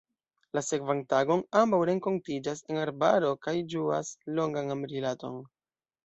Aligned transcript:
La 0.57 0.61
sekvan 0.67 1.01
tagon, 1.11 1.41
ambaŭ 1.59 1.79
renkontiĝas 1.89 2.63
en 2.73 2.79
arbaro 2.85 3.29
kaj 3.47 3.53
ĝuas 3.75 4.09
longan 4.39 4.77
amrilaton. 4.77 5.37